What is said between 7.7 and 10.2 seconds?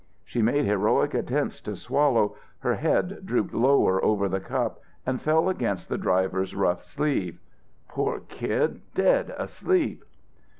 "Poor kid, dead asleep!"